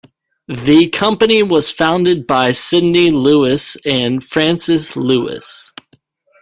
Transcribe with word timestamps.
The 0.47 0.89
company 0.89 1.43
was 1.43 1.69
founded 1.69 2.25
by 2.25 2.53
Sydney 2.53 3.11
Lewis 3.11 3.77
and 3.85 4.23
Frances 4.23 4.95
Lewis. 4.95 5.71